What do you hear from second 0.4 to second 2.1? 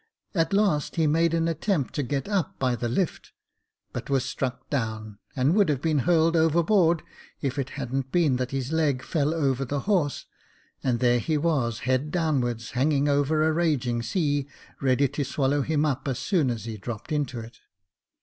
last he made an attempt to